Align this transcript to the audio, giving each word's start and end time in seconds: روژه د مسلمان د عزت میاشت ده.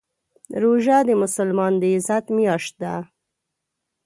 روژه 0.63 0.97
د 1.07 1.09
مسلمان 1.23 1.73
د 1.81 1.83
عزت 1.95 2.25
میاشت 2.37 2.73
ده. 2.83 2.95